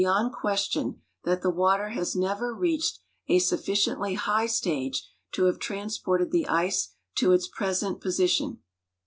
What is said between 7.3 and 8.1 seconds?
its present